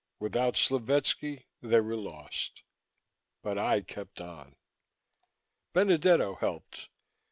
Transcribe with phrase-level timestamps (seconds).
[0.19, 2.63] Without Slovetski, they were lost.
[3.43, 4.55] But I kept on.
[5.73, 6.89] Benedetto helped.